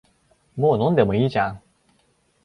[0.55, 1.61] もう飲んでもいいじゃん